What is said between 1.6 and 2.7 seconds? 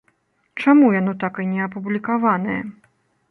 апублікаванае?